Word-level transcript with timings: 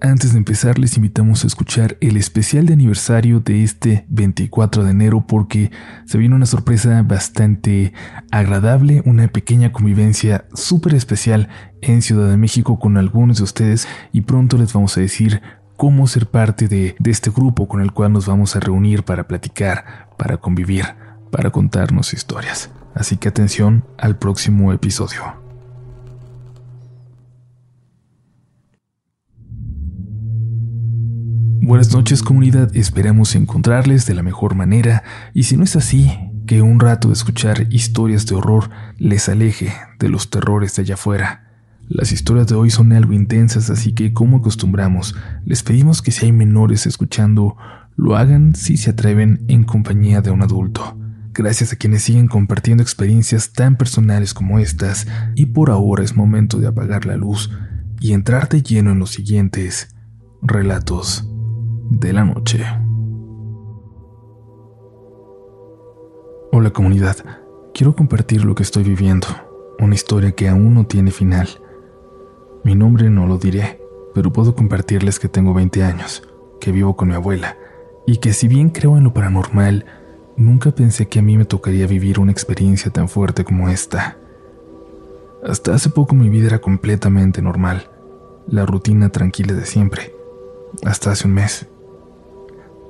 Antes 0.00 0.32
de 0.32 0.38
empezar, 0.38 0.78
les 0.78 0.96
invitamos 0.96 1.42
a 1.42 1.48
escuchar 1.48 1.96
el 2.00 2.16
especial 2.16 2.66
de 2.66 2.74
aniversario 2.74 3.40
de 3.40 3.64
este 3.64 4.06
24 4.08 4.84
de 4.84 4.92
enero 4.92 5.26
porque 5.26 5.72
se 6.06 6.18
viene 6.18 6.36
una 6.36 6.46
sorpresa 6.46 7.02
bastante 7.02 7.92
agradable, 8.30 9.02
una 9.06 9.26
pequeña 9.26 9.72
convivencia 9.72 10.44
súper 10.54 10.94
especial 10.94 11.48
en 11.80 12.00
Ciudad 12.02 12.30
de 12.30 12.36
México 12.36 12.78
con 12.78 12.96
algunos 12.96 13.38
de 13.38 13.44
ustedes 13.44 13.88
y 14.12 14.20
pronto 14.20 14.56
les 14.56 14.72
vamos 14.72 14.96
a 14.96 15.00
decir 15.00 15.42
cómo 15.76 16.06
ser 16.06 16.26
parte 16.26 16.68
de, 16.68 16.94
de 17.00 17.10
este 17.10 17.30
grupo 17.30 17.66
con 17.66 17.80
el 17.80 17.92
cual 17.92 18.12
nos 18.12 18.26
vamos 18.26 18.54
a 18.54 18.60
reunir 18.60 19.02
para 19.02 19.26
platicar, 19.26 20.10
para 20.16 20.36
convivir, 20.36 20.84
para 21.32 21.50
contarnos 21.50 22.14
historias. 22.14 22.70
Así 22.94 23.16
que 23.16 23.28
atención 23.28 23.84
al 23.96 24.16
próximo 24.16 24.72
episodio. 24.72 25.47
Buenas 31.60 31.92
noches 31.92 32.22
comunidad, 32.22 32.74
esperamos 32.76 33.34
encontrarles 33.34 34.06
de 34.06 34.14
la 34.14 34.22
mejor 34.22 34.54
manera 34.54 35.02
y 35.34 35.42
si 35.42 35.56
no 35.56 35.64
es 35.64 35.76
así, 35.76 36.10
que 36.46 36.62
un 36.62 36.80
rato 36.80 37.08
de 37.08 37.14
escuchar 37.14 37.66
historias 37.70 38.26
de 38.26 38.36
horror 38.36 38.70
les 38.96 39.28
aleje 39.28 39.72
de 39.98 40.08
los 40.08 40.30
terrores 40.30 40.76
de 40.76 40.82
allá 40.82 40.94
afuera. 40.94 41.50
Las 41.88 42.12
historias 42.12 42.46
de 42.46 42.54
hoy 42.54 42.70
son 42.70 42.92
algo 42.92 43.12
intensas, 43.12 43.70
así 43.70 43.92
que 43.92 44.12
como 44.14 44.38
acostumbramos, 44.38 45.14
les 45.44 45.62
pedimos 45.62 46.00
que 46.00 46.10
si 46.10 46.26
hay 46.26 46.32
menores 46.32 46.86
escuchando, 46.86 47.56
lo 47.96 48.16
hagan 48.16 48.54
si 48.54 48.76
se 48.76 48.90
atreven 48.90 49.44
en 49.48 49.64
compañía 49.64 50.22
de 50.22 50.30
un 50.30 50.42
adulto. 50.42 50.96
Gracias 51.34 51.72
a 51.72 51.76
quienes 51.76 52.02
siguen 52.02 52.28
compartiendo 52.28 52.82
experiencias 52.82 53.52
tan 53.52 53.76
personales 53.76 54.32
como 54.32 54.58
estas, 54.58 55.06
y 55.34 55.46
por 55.46 55.70
ahora 55.70 56.04
es 56.04 56.16
momento 56.16 56.60
de 56.60 56.68
apagar 56.68 57.04
la 57.04 57.16
luz 57.16 57.50
y 58.00 58.12
entrar 58.12 58.48
de 58.48 58.62
lleno 58.62 58.92
en 58.92 59.00
los 59.00 59.10
siguientes 59.10 59.94
relatos 60.40 61.28
de 61.90 62.12
la 62.12 62.24
noche. 62.24 62.64
Hola 66.52 66.70
comunidad, 66.70 67.16
quiero 67.72 67.94
compartir 67.94 68.44
lo 68.44 68.54
que 68.54 68.62
estoy 68.62 68.82
viviendo, 68.82 69.26
una 69.78 69.94
historia 69.94 70.32
que 70.32 70.48
aún 70.48 70.74
no 70.74 70.86
tiene 70.86 71.10
final. 71.10 71.48
Mi 72.62 72.74
nombre 72.74 73.08
no 73.08 73.26
lo 73.26 73.38
diré, 73.38 73.80
pero 74.14 74.32
puedo 74.32 74.54
compartirles 74.54 75.18
que 75.18 75.28
tengo 75.28 75.54
20 75.54 75.82
años, 75.82 76.22
que 76.60 76.72
vivo 76.72 76.94
con 76.96 77.08
mi 77.08 77.14
abuela, 77.14 77.56
y 78.06 78.18
que 78.18 78.32
si 78.32 78.48
bien 78.48 78.70
creo 78.70 78.96
en 78.98 79.04
lo 79.04 79.14
paranormal, 79.14 79.86
nunca 80.36 80.72
pensé 80.72 81.08
que 81.08 81.20
a 81.20 81.22
mí 81.22 81.38
me 81.38 81.46
tocaría 81.46 81.86
vivir 81.86 82.20
una 82.20 82.32
experiencia 82.32 82.90
tan 82.90 83.08
fuerte 83.08 83.44
como 83.44 83.68
esta. 83.68 84.18
Hasta 85.42 85.74
hace 85.74 85.88
poco 85.88 86.14
mi 86.14 86.28
vida 86.28 86.48
era 86.48 86.58
completamente 86.60 87.40
normal, 87.40 87.90
la 88.46 88.66
rutina 88.66 89.08
tranquila 89.08 89.54
de 89.54 89.64
siempre, 89.64 90.14
hasta 90.84 91.12
hace 91.12 91.26
un 91.26 91.34
mes. 91.34 91.66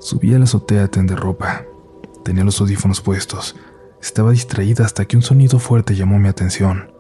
Subí 0.01 0.33
a 0.33 0.39
la 0.39 0.45
azotea 0.45 0.85
a 0.85 0.89
tender 0.89 1.19
ropa. 1.19 1.65
Tenía 2.23 2.45
los 2.45 2.61
audífonos 2.61 3.01
puestos. 3.01 3.57
Estaba 4.01 4.31
distraída 4.31 4.85
hasta 4.85 5.05
que 5.07 5.17
un 5.17 5.23
sonido 5.23 5.59
fuerte 5.59 5.97
llamó 5.97 6.19
mi 6.21 6.29
atención. 6.29 6.93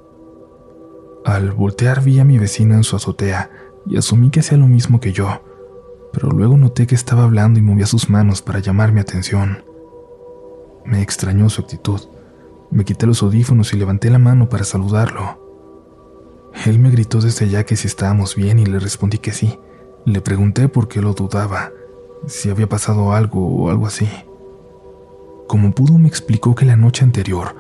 Al 1.24 1.52
voltear 1.52 2.02
vi 2.02 2.18
a 2.18 2.24
mi 2.24 2.38
vecina 2.38 2.74
en 2.74 2.82
su 2.82 2.96
azotea 2.96 3.50
y 3.86 3.96
asumí 3.96 4.30
que 4.30 4.40
hacía 4.40 4.58
lo 4.58 4.66
mismo 4.66 5.00
que 5.00 5.12
yo, 5.12 5.42
pero 6.12 6.30
luego 6.30 6.56
noté 6.56 6.86
que 6.86 6.96
estaba 6.96 7.22
hablando 7.22 7.60
y 7.60 7.62
movía 7.62 7.86
sus 7.86 8.10
manos 8.10 8.42
para 8.42 8.58
llamar 8.58 8.90
mi 8.90 9.00
atención. 9.00 9.64
Me 10.84 11.00
extrañó 11.00 11.48
su 11.50 11.60
actitud. 11.60 12.00
Me 12.70 12.84
quité 12.84 13.06
los 13.06 13.22
audífonos 13.22 13.72
y 13.72 13.76
levanté 13.76 14.10
la 14.10 14.18
mano 14.18 14.48
para 14.48 14.64
saludarlo. 14.64 16.50
Él 16.66 16.80
me 16.80 16.90
gritó 16.90 17.20
desde 17.20 17.44
allá 17.44 17.64
que 17.64 17.76
si 17.76 17.86
estábamos 17.86 18.34
bien 18.34 18.58
y 18.58 18.66
le 18.66 18.80
respondí 18.80 19.18
que 19.18 19.32
sí. 19.32 19.58
Le 20.04 20.20
pregunté 20.20 20.68
por 20.68 20.88
qué 20.88 21.00
lo 21.00 21.12
dudaba 21.12 21.70
si 22.26 22.50
había 22.50 22.68
pasado 22.68 23.12
algo 23.12 23.46
o 23.46 23.70
algo 23.70 23.86
así. 23.86 24.08
Como 25.46 25.72
pudo 25.72 25.98
me 25.98 26.08
explicó 26.08 26.54
que 26.54 26.66
la 26.66 26.76
noche 26.76 27.04
anterior 27.04 27.54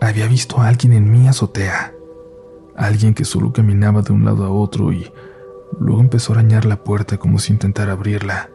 había 0.00 0.26
visto 0.26 0.60
a 0.60 0.68
alguien 0.68 0.92
en 0.92 1.10
mi 1.10 1.28
azotea, 1.28 1.94
alguien 2.76 3.14
que 3.14 3.24
solo 3.24 3.52
caminaba 3.52 4.02
de 4.02 4.12
un 4.12 4.24
lado 4.24 4.44
a 4.44 4.50
otro 4.50 4.92
y 4.92 5.10
luego 5.78 6.00
empezó 6.00 6.32
a 6.32 6.36
arañar 6.36 6.64
la 6.64 6.84
puerta 6.84 7.18
como 7.18 7.38
si 7.38 7.52
intentara 7.52 7.92
abrirla. 7.92 8.50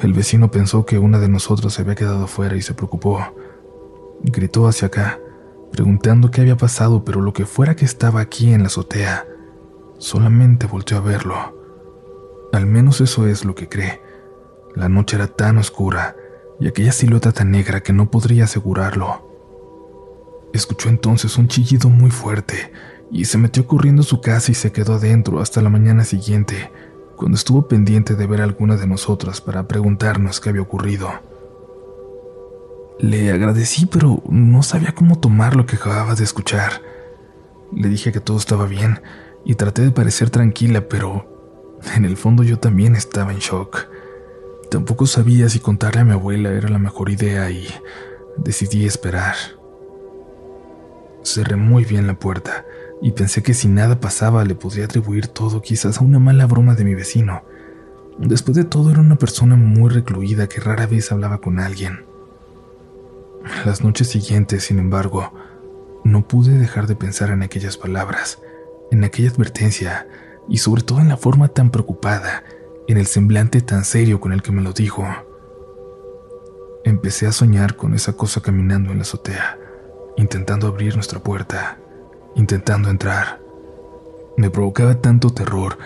El 0.00 0.12
vecino 0.12 0.50
pensó 0.50 0.84
que 0.84 0.98
una 0.98 1.18
de 1.18 1.28
nosotros 1.28 1.74
se 1.74 1.82
había 1.82 1.94
quedado 1.94 2.26
fuera 2.26 2.56
y 2.56 2.62
se 2.62 2.74
preocupó. 2.74 3.20
Gritó 4.22 4.66
hacia 4.66 4.88
acá, 4.88 5.18
preguntando 5.72 6.30
qué 6.30 6.42
había 6.42 6.56
pasado, 6.56 7.04
pero 7.04 7.20
lo 7.20 7.32
que 7.32 7.46
fuera 7.46 7.76
que 7.76 7.84
estaba 7.84 8.20
aquí 8.20 8.52
en 8.52 8.60
la 8.60 8.66
azotea, 8.66 9.26
solamente 9.98 10.66
volteó 10.66 10.98
a 10.98 11.00
verlo. 11.00 11.34
Al 12.52 12.66
menos 12.66 13.00
eso 13.00 13.26
es 13.26 13.44
lo 13.44 13.54
que 13.54 13.68
cree. 13.68 14.05
La 14.76 14.90
noche 14.90 15.16
era 15.16 15.26
tan 15.26 15.56
oscura 15.56 16.16
y 16.60 16.68
aquella 16.68 16.92
silueta 16.92 17.32
tan 17.32 17.50
negra 17.50 17.82
que 17.82 17.94
no 17.94 18.10
podría 18.10 18.44
asegurarlo. 18.44 19.26
Escuchó 20.52 20.90
entonces 20.90 21.38
un 21.38 21.48
chillido 21.48 21.88
muy 21.88 22.10
fuerte 22.10 22.72
y 23.10 23.24
se 23.24 23.38
metió 23.38 23.66
corriendo 23.66 24.02
a 24.02 24.04
su 24.04 24.20
casa 24.20 24.52
y 24.52 24.54
se 24.54 24.72
quedó 24.72 24.94
adentro 24.94 25.40
hasta 25.40 25.62
la 25.62 25.70
mañana 25.70 26.04
siguiente, 26.04 26.70
cuando 27.16 27.36
estuvo 27.36 27.68
pendiente 27.68 28.14
de 28.14 28.26
ver 28.26 28.42
a 28.42 28.44
alguna 28.44 28.76
de 28.76 28.86
nosotras 28.86 29.40
para 29.40 29.66
preguntarnos 29.66 30.40
qué 30.40 30.50
había 30.50 30.62
ocurrido. 30.62 31.08
Le 32.98 33.32
agradecí, 33.32 33.86
pero 33.86 34.22
no 34.28 34.62
sabía 34.62 34.94
cómo 34.94 35.18
tomar 35.18 35.56
lo 35.56 35.64
que 35.64 35.76
acababa 35.76 36.14
de 36.14 36.24
escuchar. 36.24 36.82
Le 37.72 37.88
dije 37.88 38.12
que 38.12 38.20
todo 38.20 38.36
estaba 38.36 38.66
bien 38.66 39.00
y 39.44 39.54
traté 39.54 39.82
de 39.82 39.90
parecer 39.90 40.28
tranquila, 40.28 40.86
pero 40.88 41.78
en 41.94 42.04
el 42.04 42.18
fondo 42.18 42.42
yo 42.42 42.58
también 42.58 42.94
estaba 42.94 43.32
en 43.32 43.38
shock. 43.38 43.86
Tampoco 44.76 45.06
sabía 45.06 45.48
si 45.48 45.58
contarle 45.58 46.02
a 46.02 46.04
mi 46.04 46.12
abuela 46.12 46.50
era 46.50 46.68
la 46.68 46.78
mejor 46.78 47.08
idea 47.08 47.50
y 47.50 47.66
decidí 48.36 48.84
esperar. 48.84 49.34
Cerré 51.22 51.56
muy 51.56 51.86
bien 51.86 52.06
la 52.06 52.18
puerta 52.18 52.66
y 53.00 53.12
pensé 53.12 53.42
que 53.42 53.54
si 53.54 53.68
nada 53.68 54.00
pasaba 54.00 54.44
le 54.44 54.54
podría 54.54 54.84
atribuir 54.84 55.28
todo 55.28 55.62
quizás 55.62 55.96
a 55.96 56.04
una 56.04 56.18
mala 56.18 56.44
broma 56.44 56.74
de 56.74 56.84
mi 56.84 56.94
vecino. 56.94 57.42
Después 58.18 58.54
de 58.54 58.64
todo 58.64 58.90
era 58.90 59.00
una 59.00 59.16
persona 59.16 59.56
muy 59.56 59.88
recluida 59.88 60.46
que 60.46 60.60
rara 60.60 60.86
vez 60.86 61.10
hablaba 61.10 61.40
con 61.40 61.58
alguien. 61.58 62.04
Las 63.64 63.82
noches 63.82 64.08
siguientes, 64.08 64.64
sin 64.64 64.78
embargo, 64.78 65.32
no 66.04 66.28
pude 66.28 66.58
dejar 66.58 66.86
de 66.86 66.96
pensar 66.96 67.30
en 67.30 67.42
aquellas 67.42 67.78
palabras, 67.78 68.42
en 68.90 69.04
aquella 69.04 69.30
advertencia 69.30 70.06
y 70.50 70.58
sobre 70.58 70.82
todo 70.82 71.00
en 71.00 71.08
la 71.08 71.16
forma 71.16 71.48
tan 71.48 71.70
preocupada 71.70 72.44
en 72.88 72.98
el 72.98 73.06
semblante 73.06 73.60
tan 73.60 73.84
serio 73.84 74.20
con 74.20 74.32
el 74.32 74.42
que 74.42 74.52
me 74.52 74.62
lo 74.62 74.72
dijo. 74.72 75.04
Empecé 76.84 77.26
a 77.26 77.32
soñar 77.32 77.76
con 77.76 77.94
esa 77.94 78.12
cosa 78.12 78.40
caminando 78.40 78.92
en 78.92 78.98
la 78.98 79.02
azotea, 79.02 79.58
intentando 80.16 80.68
abrir 80.68 80.94
nuestra 80.94 81.18
puerta, 81.18 81.78
intentando 82.36 82.88
entrar. 82.90 83.40
Me 84.36 84.50
provocaba 84.50 85.00
tanto 85.00 85.30
terror 85.30 85.78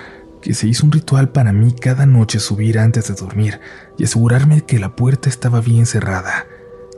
que 0.42 0.54
se 0.54 0.66
hizo 0.66 0.84
un 0.84 0.92
ritual 0.92 1.30
para 1.30 1.52
mí 1.52 1.72
cada 1.72 2.06
noche 2.06 2.38
subir 2.38 2.78
antes 2.78 3.08
de 3.08 3.14
dormir 3.14 3.60
y 3.96 4.04
asegurarme 4.04 4.62
que 4.62 4.78
la 4.78 4.96
puerta 4.96 5.28
estaba 5.28 5.60
bien 5.60 5.86
cerrada, 5.86 6.46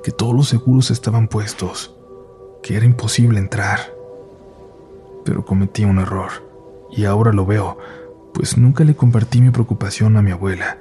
que 0.02 0.12
todos 0.12 0.34
los 0.34 0.48
seguros 0.48 0.90
estaban 0.90 1.28
puestos, 1.28 1.94
que 2.62 2.76
era 2.76 2.86
imposible 2.86 3.38
entrar. 3.38 3.94
Pero 5.24 5.44
cometí 5.44 5.84
un 5.84 5.98
error, 5.98 6.30
y 6.90 7.04
ahora 7.04 7.32
lo 7.32 7.46
veo, 7.46 7.78
pues 8.32 8.56
nunca 8.56 8.84
le 8.84 8.96
compartí 8.96 9.40
mi 9.40 9.50
preocupación 9.50 10.16
a 10.16 10.22
mi 10.22 10.30
abuela. 10.30 10.78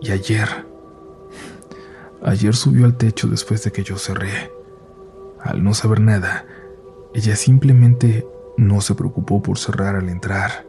Y 0.00 0.10
ayer, 0.10 0.48
ayer 2.22 2.54
subió 2.54 2.84
al 2.84 2.96
techo 2.96 3.28
después 3.28 3.62
de 3.64 3.72
que 3.72 3.82
yo 3.82 3.96
cerré. 3.96 4.52
Al 5.40 5.62
no 5.62 5.74
saber 5.74 6.00
nada, 6.00 6.46
ella 7.14 7.36
simplemente 7.36 8.26
no 8.56 8.80
se 8.80 8.94
preocupó 8.94 9.42
por 9.42 9.58
cerrar 9.58 9.96
al 9.96 10.08
entrar. 10.08 10.66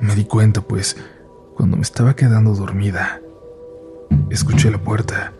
Me 0.00 0.14
di 0.14 0.24
cuenta, 0.24 0.60
pues, 0.60 0.96
cuando 1.54 1.76
me 1.76 1.82
estaba 1.82 2.16
quedando 2.16 2.54
dormida, 2.54 3.20
escuché 4.30 4.70
la 4.70 4.78
puerta. 4.78 5.32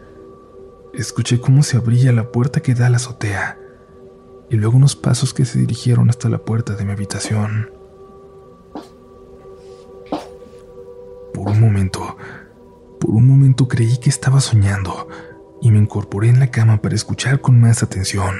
Escuché 0.94 1.40
cómo 1.40 1.62
se 1.62 1.76
abría 1.76 2.12
la 2.12 2.30
puerta 2.32 2.60
que 2.60 2.74
da 2.74 2.86
a 2.86 2.90
la 2.90 2.96
azotea 2.96 3.58
y 4.48 4.56
luego 4.56 4.76
unos 4.76 4.96
pasos 4.96 5.34
que 5.34 5.44
se 5.44 5.58
dirigieron 5.58 6.08
hasta 6.08 6.28
la 6.28 6.38
puerta 6.38 6.74
de 6.74 6.84
mi 6.84 6.92
habitación. 6.92 7.75
Creí 13.64 13.98
que 13.98 14.10
estaba 14.10 14.40
soñando 14.40 15.08
y 15.60 15.70
me 15.70 15.78
incorporé 15.78 16.28
en 16.28 16.38
la 16.38 16.50
cama 16.50 16.82
para 16.82 16.94
escuchar 16.94 17.40
con 17.40 17.60
más 17.60 17.82
atención. 17.82 18.34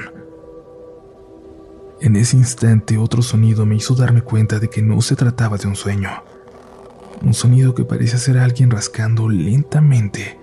En 1.99 2.15
ese 2.15 2.37
instante 2.37 2.97
otro 2.97 3.21
sonido 3.21 3.65
me 3.65 3.75
hizo 3.75 3.95
darme 3.95 4.21
cuenta 4.21 4.59
de 4.59 4.69
que 4.69 4.81
no 4.81 5.01
se 5.01 5.15
trataba 5.15 5.57
de 5.57 5.67
un 5.67 5.75
sueño. 5.75 6.09
Un 7.23 7.33
sonido 7.33 7.73
que 7.73 7.85
parecía 7.85 8.19
ser 8.19 8.37
alguien 8.37 8.69
rascando 8.69 9.27
lentamente 9.27 10.39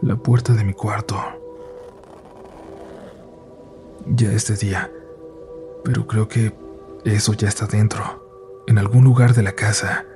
la 0.00 0.16
puerta 0.16 0.52
de 0.52 0.64
mi 0.64 0.72
cuarto. 0.72 1.20
Ya 4.06 4.30
este 4.32 4.54
día, 4.54 4.90
pero 5.84 6.06
creo 6.06 6.28
que 6.28 6.54
eso 7.04 7.32
ya 7.32 7.48
está 7.48 7.66
dentro, 7.66 8.62
en 8.68 8.78
algún 8.78 9.02
lugar 9.04 9.34
de 9.34 9.42
la 9.42 9.52
casa 9.52 10.06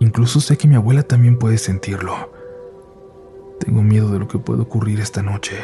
Incluso 0.00 0.40
sé 0.40 0.56
que 0.56 0.66
mi 0.66 0.76
abuela 0.76 1.02
también 1.02 1.38
puede 1.38 1.58
sentirlo. 1.58 2.32
Tengo 3.60 3.82
miedo 3.82 4.10
de 4.10 4.18
lo 4.18 4.26
que 4.26 4.38
puede 4.38 4.62
ocurrir 4.62 5.00
esta 5.00 5.22
noche. 5.22 5.56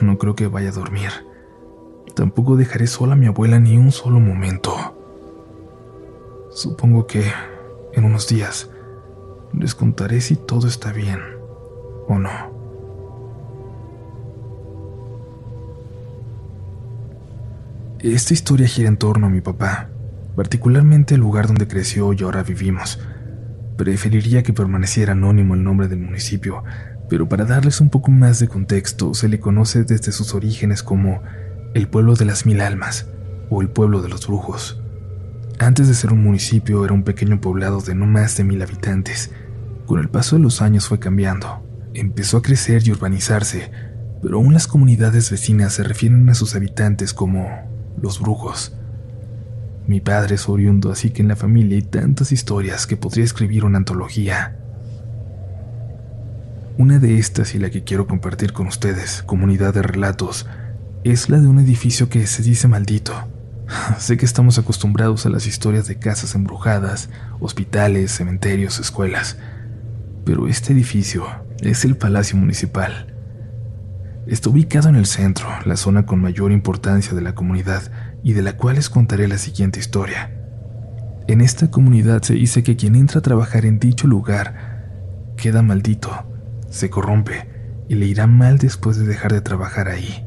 No 0.00 0.18
creo 0.18 0.36
que 0.36 0.46
vaya 0.46 0.68
a 0.68 0.72
dormir. 0.72 1.10
Tampoco 2.14 2.56
dejaré 2.56 2.86
sola 2.86 3.14
a 3.14 3.16
mi 3.16 3.26
abuela 3.26 3.58
ni 3.58 3.76
un 3.76 3.90
solo 3.90 4.20
momento. 4.20 4.72
Supongo 6.50 7.06
que 7.06 7.24
en 7.94 8.04
unos 8.04 8.28
días 8.28 8.70
les 9.52 9.74
contaré 9.74 10.20
si 10.20 10.36
todo 10.36 10.68
está 10.68 10.92
bien 10.92 11.20
o 12.08 12.18
no. 12.18 12.56
Esta 18.00 18.34
historia 18.34 18.68
gira 18.68 18.88
en 18.88 18.98
torno 18.98 19.26
a 19.26 19.30
mi 19.30 19.40
papá, 19.40 19.88
particularmente 20.36 21.14
el 21.14 21.20
lugar 21.20 21.46
donde 21.46 21.66
creció 21.66 22.12
y 22.12 22.22
ahora 22.22 22.42
vivimos. 22.42 23.00
Preferiría 23.76 24.42
que 24.42 24.52
permaneciera 24.52 25.12
anónimo 25.12 25.54
el 25.54 25.64
nombre 25.64 25.88
del 25.88 26.00
municipio, 26.00 26.62
pero 27.08 27.28
para 27.28 27.44
darles 27.44 27.80
un 27.80 27.90
poco 27.90 28.10
más 28.10 28.38
de 28.40 28.48
contexto, 28.48 29.14
se 29.14 29.28
le 29.28 29.40
conoce 29.40 29.84
desde 29.84 30.12
sus 30.12 30.34
orígenes 30.34 30.82
como 30.82 31.22
el 31.74 31.88
pueblo 31.88 32.14
de 32.14 32.24
las 32.24 32.46
mil 32.46 32.60
almas 32.60 33.06
o 33.50 33.62
el 33.62 33.68
pueblo 33.68 34.02
de 34.02 34.08
los 34.08 34.26
brujos. 34.26 34.80
Antes 35.58 35.88
de 35.88 35.94
ser 35.94 36.12
un 36.12 36.22
municipio 36.22 36.84
era 36.84 36.92
un 36.92 37.02
pequeño 37.02 37.40
poblado 37.40 37.80
de 37.80 37.94
no 37.94 38.06
más 38.06 38.36
de 38.36 38.44
mil 38.44 38.60
habitantes. 38.60 39.30
Con 39.86 40.00
el 40.00 40.08
paso 40.08 40.36
de 40.36 40.42
los 40.42 40.60
años 40.60 40.88
fue 40.88 40.98
cambiando. 40.98 41.64
Empezó 41.94 42.38
a 42.38 42.42
crecer 42.42 42.86
y 42.86 42.92
urbanizarse, 42.92 43.70
pero 44.20 44.36
aún 44.36 44.52
las 44.52 44.66
comunidades 44.66 45.30
vecinas 45.30 45.74
se 45.74 45.82
refieren 45.82 46.28
a 46.28 46.34
sus 46.34 46.54
habitantes 46.54 47.14
como 47.14 47.48
los 48.00 48.20
brujos. 48.20 48.76
Mi 49.86 50.00
padre 50.00 50.34
es 50.34 50.48
oriundo, 50.48 50.90
así 50.90 51.10
que 51.10 51.22
en 51.22 51.28
la 51.28 51.36
familia 51.36 51.76
hay 51.76 51.82
tantas 51.82 52.32
historias 52.32 52.86
que 52.86 52.96
podría 52.96 53.24
escribir 53.24 53.64
una 53.64 53.78
antología. 53.78 54.58
Una 56.78 56.98
de 56.98 57.18
estas 57.18 57.54
y 57.54 57.58
la 57.58 57.70
que 57.70 57.84
quiero 57.84 58.06
compartir 58.06 58.52
con 58.52 58.66
ustedes, 58.66 59.22
comunidad 59.22 59.72
de 59.72 59.80
relatos, 59.80 60.46
es 61.04 61.30
la 61.30 61.38
de 61.38 61.46
un 61.46 61.58
edificio 61.58 62.10
que 62.10 62.26
se 62.26 62.42
dice 62.42 62.68
maldito. 62.68 63.14
Sé 63.98 64.18
que 64.18 64.26
estamos 64.26 64.58
acostumbrados 64.58 65.24
a 65.24 65.30
las 65.30 65.46
historias 65.46 65.86
de 65.86 65.98
casas 65.98 66.34
embrujadas, 66.34 67.08
hospitales, 67.40 68.12
cementerios, 68.12 68.78
escuelas, 68.78 69.38
pero 70.26 70.48
este 70.48 70.74
edificio 70.74 71.24
es 71.62 71.86
el 71.86 71.96
Palacio 71.96 72.36
Municipal. 72.36 73.14
Está 74.26 74.50
ubicado 74.50 74.90
en 74.90 74.96
el 74.96 75.06
centro, 75.06 75.48
la 75.64 75.76
zona 75.76 76.04
con 76.04 76.20
mayor 76.20 76.52
importancia 76.52 77.14
de 77.14 77.22
la 77.22 77.34
comunidad 77.34 77.90
y 78.22 78.34
de 78.34 78.42
la 78.42 78.58
cual 78.58 78.76
les 78.76 78.90
contaré 78.90 79.28
la 79.28 79.38
siguiente 79.38 79.80
historia. 79.80 80.30
En 81.26 81.40
esta 81.40 81.70
comunidad 81.70 82.20
se 82.20 82.34
dice 82.34 82.62
que 82.62 82.76
quien 82.76 82.96
entra 82.96 83.20
a 83.20 83.22
trabajar 83.22 83.64
en 83.64 83.78
dicho 83.78 84.06
lugar 84.06 85.32
queda 85.38 85.62
maldito, 85.62 86.35
se 86.70 86.90
corrompe 86.90 87.48
y 87.88 87.94
le 87.94 88.06
irá 88.06 88.26
mal 88.26 88.58
después 88.58 88.96
de 88.98 89.06
dejar 89.06 89.32
de 89.32 89.40
trabajar 89.40 89.88
ahí. 89.88 90.24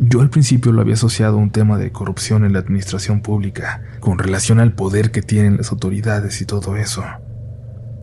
Yo 0.00 0.20
al 0.20 0.30
principio 0.30 0.70
lo 0.70 0.80
había 0.80 0.94
asociado 0.94 1.38
a 1.38 1.40
un 1.40 1.50
tema 1.50 1.76
de 1.76 1.90
corrupción 1.90 2.44
en 2.44 2.52
la 2.52 2.60
administración 2.60 3.20
pública, 3.20 3.82
con 3.98 4.18
relación 4.18 4.60
al 4.60 4.72
poder 4.72 5.10
que 5.10 5.22
tienen 5.22 5.56
las 5.56 5.72
autoridades 5.72 6.40
y 6.40 6.46
todo 6.46 6.76
eso. 6.76 7.02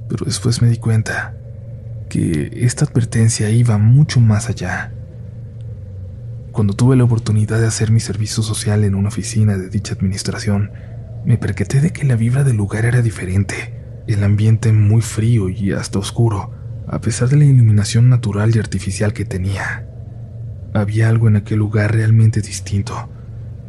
Pero 0.10 0.26
después 0.26 0.62
me 0.62 0.68
di 0.68 0.78
cuenta 0.78 1.36
que 2.10 2.52
esta 2.66 2.86
advertencia 2.86 3.50
iba 3.50 3.78
mucho 3.78 4.20
más 4.20 4.50
allá. 4.50 4.92
Cuando 6.52 6.74
tuve 6.74 6.96
la 6.96 7.06
oportunidad 7.06 7.60
de 7.60 7.68
hacer 7.68 7.92
mi 7.92 8.02
servicio 8.02 8.44
social 8.44 8.84
en 8.84 8.96
una 8.96 9.08
oficina 9.08 9.58
de 9.58 9.70
dicha 9.70 9.94
administración, 9.94 10.72
me 11.26 11.38
percaté 11.38 11.80
de 11.80 11.92
que 11.92 12.06
la 12.06 12.16
vibra 12.16 12.44
del 12.44 12.58
lugar 12.58 12.86
era 12.86 13.02
diferente, 13.02 14.04
el 14.08 14.24
ambiente 14.24 14.72
muy 14.74 15.02
frío 15.02 15.50
y 15.50 15.72
hasta 15.72 16.00
oscuro, 16.00 16.52
a 16.88 17.00
pesar 17.02 17.30
de 17.30 17.38
la 17.38 17.46
iluminación 17.46 18.10
natural 18.10 18.56
y 18.56 18.60
artificial 18.60 19.14
que 19.14 19.26
tenía. 19.26 19.88
Había 20.74 21.10
algo 21.10 21.28
en 21.28 21.38
aquel 21.38 21.60
lugar 21.60 21.94
realmente 21.94 22.42
distinto, 22.42 23.10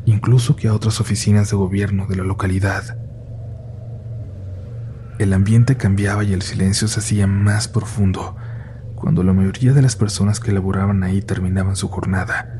incluso 0.04 0.56
que 0.56 0.68
a 0.68 0.74
otras 0.74 1.00
oficinas 1.00 1.50
de 1.50 1.56
gobierno 1.56 2.06
de 2.06 2.16
la 2.16 2.24
localidad. 2.24 2.98
El 5.18 5.32
ambiente 5.32 5.76
cambiaba 5.76 6.24
y 6.24 6.32
el 6.32 6.42
silencio 6.42 6.88
se 6.88 7.00
hacía 7.00 7.26
más 7.26 7.68
profundo 7.68 8.36
cuando 8.94 9.22
la 9.22 9.32
mayoría 9.32 9.72
de 9.72 9.82
las 9.82 9.96
personas 9.96 10.40
que 10.40 10.52
laboraban 10.52 11.02
ahí 11.02 11.22
terminaban 11.22 11.76
su 11.76 11.88
jornada. 11.88 12.52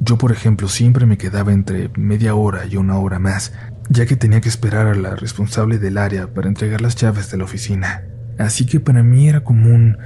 Yo, 0.00 0.16
por 0.16 0.30
ejemplo, 0.30 0.68
siempre 0.68 1.06
me 1.06 1.18
quedaba 1.18 1.52
entre 1.52 1.90
media 1.96 2.34
hora 2.34 2.66
y 2.66 2.76
una 2.76 2.98
hora 2.98 3.18
más, 3.18 3.52
ya 3.88 4.06
que 4.06 4.16
tenía 4.16 4.40
que 4.40 4.48
esperar 4.48 4.86
a 4.86 4.94
la 4.94 5.16
responsable 5.16 5.78
del 5.78 5.98
área 5.98 6.32
para 6.32 6.48
entregar 6.48 6.80
las 6.80 6.94
llaves 6.94 7.30
de 7.30 7.38
la 7.38 7.44
oficina. 7.44 8.04
Así 8.38 8.66
que 8.66 8.80
para 8.80 9.02
mí 9.02 9.28
era 9.28 9.42
común 9.42 9.98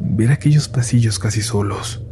ver 0.00 0.30
aquellos 0.30 0.68
pasillos 0.68 1.18
casi 1.18 1.42
solos, 1.42 2.02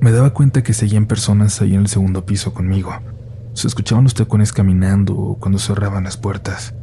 me 0.00 0.12
daba 0.12 0.32
cuenta 0.32 0.62
que 0.62 0.74
seguían 0.74 1.06
personas 1.06 1.60
ahí 1.60 1.74
en 1.74 1.80
el 1.80 1.88
segundo 1.88 2.24
piso 2.24 2.54
conmigo. 2.54 2.92
Se 3.54 3.66
escuchaban 3.66 4.04
los 4.04 4.14
tacones 4.14 4.52
caminando 4.52 5.16
o 5.16 5.38
cuando 5.38 5.58
cerraban 5.58 6.04
las 6.04 6.16
puertas. 6.16 6.74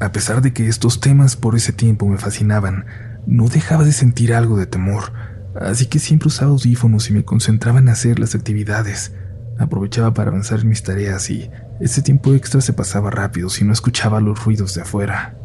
A 0.00 0.12
pesar 0.12 0.40
de 0.40 0.54
que 0.54 0.66
estos 0.66 1.00
temas 1.00 1.36
por 1.36 1.56
ese 1.56 1.74
tiempo 1.74 2.06
me 2.06 2.16
fascinaban, 2.16 2.86
no 3.26 3.48
dejaba 3.48 3.84
de 3.84 3.92
sentir 3.92 4.32
algo 4.32 4.56
de 4.56 4.64
temor, 4.64 5.12
así 5.60 5.86
que 5.86 5.98
siempre 5.98 6.28
usaba 6.28 6.52
audífonos 6.52 7.10
y 7.10 7.12
me 7.12 7.24
concentraba 7.24 7.80
en 7.80 7.90
hacer 7.90 8.18
las 8.18 8.34
actividades. 8.34 9.12
Aprovechaba 9.58 10.14
para 10.14 10.30
avanzar 10.30 10.60
en 10.60 10.68
mis 10.68 10.82
tareas 10.82 11.28
y 11.28 11.50
ese 11.80 12.00
tiempo 12.00 12.32
extra 12.32 12.62
se 12.62 12.72
pasaba 12.72 13.10
rápido 13.10 13.50
si 13.50 13.64
no 13.64 13.74
escuchaba 13.74 14.22
los 14.22 14.42
ruidos 14.42 14.74
de 14.74 14.82
afuera. 14.82 15.36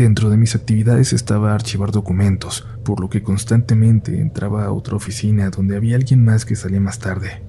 Dentro 0.00 0.30
de 0.30 0.38
mis 0.38 0.54
actividades 0.54 1.12
estaba 1.12 1.54
archivar 1.54 1.90
documentos, 1.90 2.66
por 2.86 3.00
lo 3.00 3.10
que 3.10 3.22
constantemente 3.22 4.18
entraba 4.18 4.64
a 4.64 4.72
otra 4.72 4.96
oficina 4.96 5.50
donde 5.50 5.76
había 5.76 5.96
alguien 5.96 6.24
más 6.24 6.46
que 6.46 6.56
salía 6.56 6.80
más 6.80 7.00
tarde. 7.00 7.42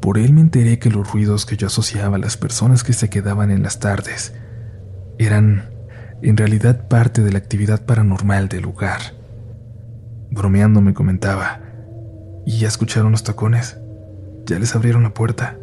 Por 0.00 0.18
él 0.18 0.32
me 0.32 0.40
enteré 0.40 0.80
que 0.80 0.90
los 0.90 1.12
ruidos 1.12 1.46
que 1.46 1.56
yo 1.56 1.68
asociaba 1.68 2.16
a 2.16 2.18
las 2.18 2.36
personas 2.36 2.82
que 2.82 2.92
se 2.92 3.08
quedaban 3.08 3.52
en 3.52 3.62
las 3.62 3.78
tardes 3.78 4.34
eran 5.16 5.70
en 6.22 6.36
realidad 6.36 6.88
parte 6.88 7.22
de 7.22 7.30
la 7.30 7.38
actividad 7.38 7.86
paranormal 7.86 8.48
del 8.48 8.62
lugar. 8.62 9.00
Bromeando 10.32 10.80
me 10.80 10.92
comentaba, 10.92 11.60
¿y 12.44 12.58
ya 12.58 12.66
escucharon 12.66 13.12
los 13.12 13.22
tacones? 13.22 13.78
¿Ya 14.44 14.58
les 14.58 14.74
abrieron 14.74 15.04
la 15.04 15.14
puerta? 15.14 15.56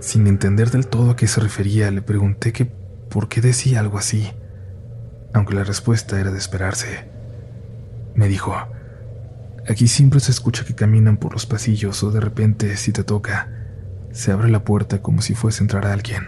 Sin 0.00 0.26
entender 0.26 0.70
del 0.70 0.86
todo 0.86 1.12
a 1.12 1.16
qué 1.16 1.28
se 1.28 1.40
refería, 1.40 1.90
le 1.90 2.02
pregunté 2.02 2.52
que 2.52 2.66
por 2.66 3.30
qué 3.30 3.40
decía 3.40 3.80
algo 3.80 3.96
así 3.96 4.28
aunque 5.34 5.54
la 5.54 5.64
respuesta 5.64 6.20
era 6.20 6.30
de 6.30 6.38
esperarse. 6.38 7.08
Me 8.14 8.28
dijo, 8.28 8.54
aquí 9.68 9.88
siempre 9.88 10.20
se 10.20 10.30
escucha 10.30 10.64
que 10.64 10.74
caminan 10.74 11.16
por 11.16 11.32
los 11.32 11.46
pasillos 11.46 12.02
o 12.02 12.10
de 12.10 12.20
repente, 12.20 12.76
si 12.76 12.92
te 12.92 13.04
toca, 13.04 13.48
se 14.12 14.32
abre 14.32 14.50
la 14.50 14.64
puerta 14.64 15.00
como 15.00 15.22
si 15.22 15.34
fuese 15.34 15.62
a 15.62 15.64
entrar 15.64 15.86
a 15.86 15.92
alguien. 15.92 16.22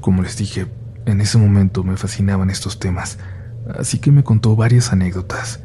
Como 0.00 0.22
les 0.22 0.36
dije, 0.36 0.66
en 1.06 1.20
ese 1.20 1.38
momento 1.38 1.84
me 1.84 1.96
fascinaban 1.96 2.50
estos 2.50 2.78
temas, 2.78 3.18
así 3.78 3.98
que 3.98 4.10
me 4.10 4.24
contó 4.24 4.56
varias 4.56 4.92
anécdotas. 4.92 5.60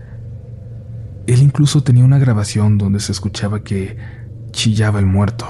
Él 1.26 1.42
incluso 1.42 1.82
tenía 1.82 2.06
una 2.06 2.20
grabación 2.20 2.78
donde 2.78 3.00
se 3.00 3.12
escuchaba 3.12 3.64
que 3.64 3.98
chillaba 4.52 5.00
el 5.00 5.08
muerto, 5.08 5.48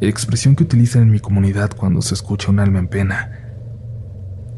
expresión 0.00 0.56
que 0.56 0.64
utilizan 0.64 1.02
en 1.02 1.10
mi 1.10 1.20
comunidad 1.20 1.70
cuando 1.76 2.00
se 2.00 2.14
escucha 2.14 2.50
un 2.50 2.60
alma 2.60 2.78
en 2.78 2.88
pena 2.88 3.45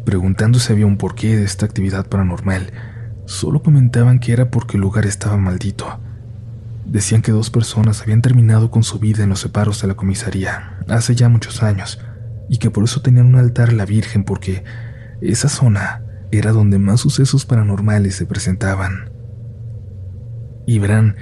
preguntando 0.09 0.59
si 0.59 0.73
había 0.73 0.87
un 0.87 0.97
porqué 0.97 1.37
de 1.37 1.45
esta 1.45 1.67
actividad 1.67 2.09
paranormal. 2.09 2.73
Solo 3.27 3.63
comentaban 3.63 4.21
que 4.21 4.33
era 4.33 4.51
porque 4.51 4.79
el 4.79 4.81
lugar 4.81 5.05
estaba 5.05 5.37
maldito. 5.37 6.01
Decían 6.87 7.21
que 7.21 7.31
dos 7.31 7.51
personas 7.51 8.01
habían 8.01 8.23
terminado 8.23 8.71
con 8.71 8.85
su 8.85 8.99
vida 8.99 9.23
en 9.23 9.29
los 9.29 9.41
separos 9.41 9.83
de 9.83 9.89
la 9.89 9.97
comisaría 9.97 10.79
hace 10.89 11.15
ya 11.15 11.29
muchos 11.29 11.63
años 11.63 12.01
y 12.49 12.57
que 12.57 12.71
por 12.71 12.85
eso 12.85 13.03
tenían 13.03 13.27
un 13.27 13.35
altar 13.35 13.69
a 13.69 13.73
la 13.73 13.85
Virgen 13.85 14.25
porque 14.25 14.65
esa 15.21 15.51
zona 15.51 16.01
era 16.31 16.53
donde 16.53 16.79
más 16.79 17.01
sucesos 17.01 17.45
paranormales 17.45 18.17
se 18.17 18.25
presentaban. 18.25 19.11
Y 20.67 20.79
verán, 20.79 21.17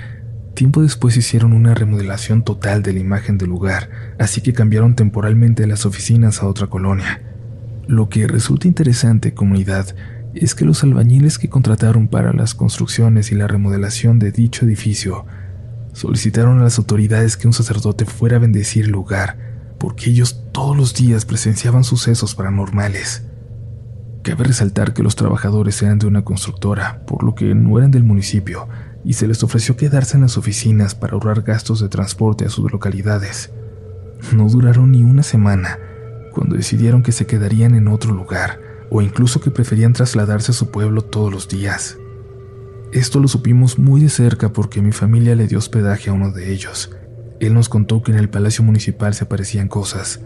tiempo 0.54 0.82
después 0.82 1.16
hicieron 1.16 1.54
una 1.54 1.74
remodelación 1.74 2.44
total 2.44 2.84
de 2.84 2.92
la 2.92 3.00
imagen 3.00 3.36
del 3.36 3.48
lugar, 3.48 3.90
así 4.20 4.42
que 4.42 4.52
cambiaron 4.52 4.94
temporalmente 4.94 5.66
las 5.66 5.86
oficinas 5.86 6.40
a 6.40 6.46
otra 6.46 6.68
colonia. 6.68 7.25
Lo 7.86 8.08
que 8.08 8.26
resulta 8.26 8.66
interesante, 8.66 9.32
comunidad, 9.32 9.94
es 10.34 10.56
que 10.56 10.64
los 10.64 10.82
albañiles 10.82 11.38
que 11.38 11.48
contrataron 11.48 12.08
para 12.08 12.32
las 12.32 12.54
construcciones 12.54 13.30
y 13.30 13.36
la 13.36 13.46
remodelación 13.46 14.18
de 14.18 14.32
dicho 14.32 14.64
edificio 14.64 15.24
solicitaron 15.92 16.58
a 16.58 16.64
las 16.64 16.78
autoridades 16.78 17.36
que 17.36 17.46
un 17.46 17.52
sacerdote 17.52 18.04
fuera 18.04 18.36
a 18.36 18.40
bendecir 18.40 18.86
el 18.86 18.90
lugar, 18.90 19.38
porque 19.78 20.10
ellos 20.10 20.44
todos 20.52 20.76
los 20.76 20.94
días 20.94 21.24
presenciaban 21.24 21.84
sucesos 21.84 22.34
paranormales. 22.34 23.22
Cabe 24.22 24.44
resaltar 24.44 24.92
que 24.92 25.04
los 25.04 25.14
trabajadores 25.14 25.80
eran 25.80 26.00
de 26.00 26.08
una 26.08 26.24
constructora, 26.24 27.02
por 27.06 27.22
lo 27.22 27.36
que 27.36 27.54
no 27.54 27.78
eran 27.78 27.92
del 27.92 28.02
municipio, 28.02 28.68
y 29.04 29.12
se 29.12 29.28
les 29.28 29.44
ofreció 29.44 29.76
quedarse 29.76 30.16
en 30.16 30.22
las 30.22 30.36
oficinas 30.36 30.96
para 30.96 31.12
ahorrar 31.12 31.42
gastos 31.42 31.80
de 31.80 31.88
transporte 31.88 32.44
a 32.44 32.50
sus 32.50 32.72
localidades. 32.72 33.52
No 34.34 34.48
duraron 34.48 34.90
ni 34.90 35.04
una 35.04 35.22
semana 35.22 35.78
cuando 36.36 36.54
decidieron 36.54 37.02
que 37.02 37.12
se 37.12 37.26
quedarían 37.26 37.74
en 37.74 37.88
otro 37.88 38.12
lugar, 38.12 38.60
o 38.90 39.00
incluso 39.00 39.40
que 39.40 39.50
preferían 39.50 39.94
trasladarse 39.94 40.52
a 40.52 40.54
su 40.54 40.70
pueblo 40.70 41.00
todos 41.00 41.32
los 41.32 41.48
días. 41.48 41.96
Esto 42.92 43.20
lo 43.20 43.26
supimos 43.26 43.78
muy 43.78 44.02
de 44.02 44.10
cerca 44.10 44.52
porque 44.52 44.82
mi 44.82 44.92
familia 44.92 45.34
le 45.34 45.46
dio 45.46 45.56
hospedaje 45.56 46.10
a 46.10 46.12
uno 46.12 46.32
de 46.32 46.52
ellos. 46.52 46.90
Él 47.40 47.54
nos 47.54 47.70
contó 47.70 48.02
que 48.02 48.12
en 48.12 48.18
el 48.18 48.28
palacio 48.28 48.62
municipal 48.62 49.14
se 49.14 49.24
aparecían 49.24 49.68
cosas, 49.68 50.20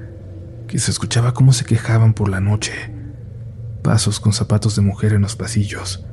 que 0.67 0.81
se 0.81 0.91
escuchaba 0.91 1.33
cómo 1.33 1.53
se 1.53 1.65
quejaban 1.65 2.13
por 2.13 2.29
la 2.29 2.41
noche, 2.41 2.73
pasos 3.85 4.19
con 4.19 4.33
zapatos 4.33 4.75
de 4.75 4.83
mujer 4.83 5.13
en 5.13 5.23
los 5.23 5.37
pasillos, 5.37 6.05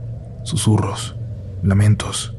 susurros, 0.43 1.15
lamentos. 1.63 2.36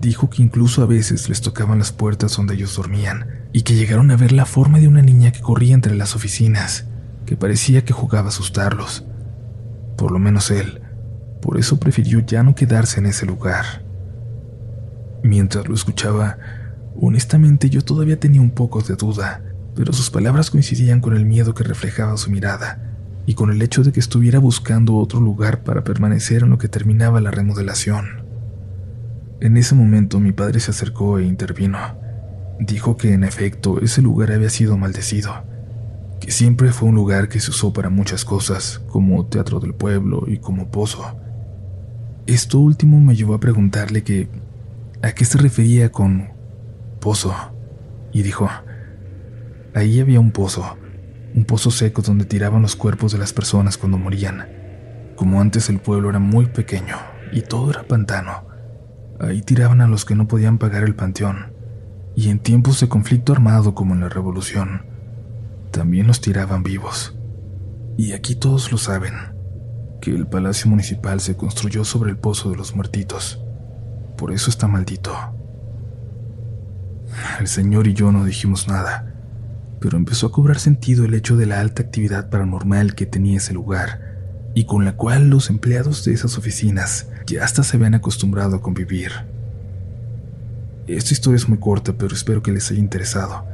Dijo 0.00 0.30
que 0.30 0.42
incluso 0.42 0.82
a 0.82 0.86
veces 0.86 1.28
les 1.28 1.42
tocaban 1.42 1.78
las 1.78 1.92
puertas 1.92 2.34
donde 2.34 2.54
ellos 2.54 2.74
dormían 2.74 3.44
y 3.52 3.62
que 3.62 3.74
llegaron 3.74 4.10
a 4.10 4.16
ver 4.16 4.32
la 4.32 4.46
forma 4.46 4.78
de 4.78 4.88
una 4.88 5.02
niña 5.02 5.30
que 5.30 5.40
corría 5.40 5.74
entre 5.74 5.94
las 5.94 6.16
oficinas, 6.16 6.86
que 7.26 7.36
parecía 7.36 7.84
que 7.84 7.92
jugaba 7.92 8.26
a 8.26 8.28
asustarlos. 8.28 9.04
Por 9.98 10.10
lo 10.10 10.18
menos 10.18 10.50
él. 10.50 10.80
Por 11.42 11.58
eso 11.58 11.78
prefirió 11.78 12.20
ya 12.20 12.42
no 12.42 12.54
quedarse 12.54 13.00
en 13.00 13.06
ese 13.06 13.26
lugar. 13.26 13.84
Mientras 15.22 15.68
lo 15.68 15.74
escuchaba, 15.74 16.38
honestamente 16.98 17.68
yo 17.68 17.82
todavía 17.82 18.18
tenía 18.18 18.40
un 18.40 18.50
poco 18.50 18.80
de 18.80 18.96
duda, 18.96 19.42
pero 19.74 19.92
sus 19.92 20.10
palabras 20.10 20.50
coincidían 20.50 21.00
con 21.00 21.14
el 21.14 21.26
miedo 21.26 21.54
que 21.54 21.64
reflejaba 21.64 22.16
su 22.16 22.30
mirada 22.30 22.96
y 23.26 23.34
con 23.34 23.50
el 23.50 23.60
hecho 23.60 23.82
de 23.82 23.92
que 23.92 24.00
estuviera 24.00 24.38
buscando 24.38 24.96
otro 24.96 25.20
lugar 25.20 25.62
para 25.62 25.84
permanecer 25.84 26.42
en 26.42 26.50
lo 26.50 26.58
que 26.58 26.68
terminaba 26.68 27.20
la 27.20 27.30
remodelación. 27.30 28.19
En 29.40 29.56
ese 29.56 29.74
momento 29.74 30.20
mi 30.20 30.32
padre 30.32 30.60
se 30.60 30.70
acercó 30.70 31.18
e 31.18 31.24
intervino. 31.24 31.78
Dijo 32.58 32.98
que 32.98 33.14
en 33.14 33.24
efecto 33.24 33.80
ese 33.80 34.02
lugar 34.02 34.32
había 34.32 34.50
sido 34.50 34.76
maldecido, 34.76 35.32
que 36.20 36.30
siempre 36.30 36.72
fue 36.72 36.90
un 36.90 36.94
lugar 36.94 37.30
que 37.30 37.40
se 37.40 37.50
usó 37.50 37.72
para 37.72 37.88
muchas 37.88 38.26
cosas, 38.26 38.80
como 38.88 39.24
teatro 39.24 39.58
del 39.58 39.72
pueblo 39.72 40.24
y 40.26 40.38
como 40.38 40.70
pozo. 40.70 41.18
Esto 42.26 42.58
último 42.60 43.00
me 43.00 43.16
llevó 43.16 43.32
a 43.32 43.40
preguntarle 43.40 44.04
que 44.04 44.28
a 45.00 45.12
qué 45.12 45.24
se 45.24 45.38
refería 45.38 45.90
con 45.90 46.28
pozo, 47.00 47.34
y 48.12 48.20
dijo, 48.20 48.46
ahí 49.74 50.00
había 50.00 50.20
un 50.20 50.32
pozo, 50.32 50.76
un 51.34 51.46
pozo 51.46 51.70
seco 51.70 52.02
donde 52.02 52.26
tiraban 52.26 52.60
los 52.60 52.76
cuerpos 52.76 53.12
de 53.12 53.18
las 53.18 53.32
personas 53.32 53.78
cuando 53.78 53.96
morían. 53.96 54.46
Como 55.16 55.40
antes 55.40 55.70
el 55.70 55.78
pueblo 55.78 56.10
era 56.10 56.18
muy 56.18 56.44
pequeño 56.44 56.96
y 57.32 57.40
todo 57.40 57.70
era 57.70 57.84
pantano, 57.84 58.49
Ahí 59.20 59.42
tiraban 59.42 59.82
a 59.82 59.86
los 59.86 60.06
que 60.06 60.14
no 60.14 60.26
podían 60.26 60.56
pagar 60.56 60.82
el 60.82 60.94
panteón, 60.94 61.52
y 62.16 62.30
en 62.30 62.38
tiempos 62.38 62.80
de 62.80 62.88
conflicto 62.88 63.34
armado 63.34 63.74
como 63.74 63.92
en 63.94 64.00
la 64.00 64.08
Revolución, 64.08 64.86
también 65.70 66.06
los 66.06 66.22
tiraban 66.22 66.62
vivos. 66.62 67.18
Y 67.98 68.12
aquí 68.12 68.34
todos 68.34 68.72
lo 68.72 68.78
saben, 68.78 69.12
que 70.00 70.10
el 70.10 70.26
Palacio 70.26 70.70
Municipal 70.70 71.20
se 71.20 71.36
construyó 71.36 71.84
sobre 71.84 72.10
el 72.10 72.16
Pozo 72.16 72.50
de 72.50 72.56
los 72.56 72.74
Muertitos. 72.74 73.44
Por 74.16 74.32
eso 74.32 74.48
está 74.48 74.68
maldito. 74.68 75.14
El 77.38 77.46
señor 77.46 77.88
y 77.88 77.92
yo 77.92 78.12
no 78.12 78.24
dijimos 78.24 78.68
nada, 78.68 79.14
pero 79.80 79.98
empezó 79.98 80.28
a 80.28 80.32
cobrar 80.32 80.58
sentido 80.58 81.04
el 81.04 81.12
hecho 81.12 81.36
de 81.36 81.44
la 81.44 81.60
alta 81.60 81.82
actividad 81.82 82.30
paranormal 82.30 82.94
que 82.94 83.04
tenía 83.04 83.36
ese 83.36 83.52
lugar 83.52 84.09
y 84.54 84.64
con 84.64 84.84
la 84.84 84.96
cual 84.96 85.30
los 85.30 85.50
empleados 85.50 86.04
de 86.04 86.12
esas 86.12 86.36
oficinas 86.36 87.08
ya 87.26 87.44
hasta 87.44 87.62
se 87.62 87.76
habían 87.76 87.94
acostumbrado 87.94 88.56
a 88.56 88.62
convivir. 88.62 89.12
Esta 90.86 91.12
historia 91.12 91.36
es 91.36 91.48
muy 91.48 91.58
corta, 91.58 91.92
pero 91.92 92.14
espero 92.14 92.42
que 92.42 92.52
les 92.52 92.70
haya 92.70 92.80
interesado, 92.80 93.44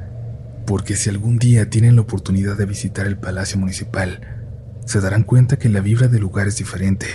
porque 0.66 0.96
si 0.96 1.10
algún 1.10 1.38
día 1.38 1.68
tienen 1.68 1.96
la 1.96 2.02
oportunidad 2.02 2.56
de 2.56 2.64
visitar 2.64 3.06
el 3.06 3.18
Palacio 3.18 3.58
Municipal, 3.58 4.20
se 4.86 5.00
darán 5.00 5.24
cuenta 5.24 5.58
que 5.58 5.68
la 5.68 5.80
vibra 5.80 6.08
del 6.08 6.22
lugar 6.22 6.46
es 6.46 6.56
diferente, 6.56 7.06